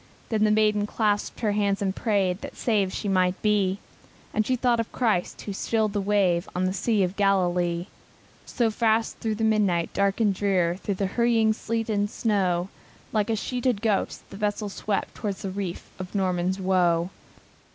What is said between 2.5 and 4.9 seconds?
saved she might be; And she thought